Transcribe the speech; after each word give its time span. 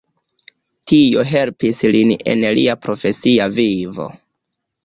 Tio 0.91 1.25
helpis 1.33 1.83
lin 1.97 2.13
en 2.33 2.43
lia 2.57 2.77
profesia 2.87 3.49
vivo. 3.61 4.09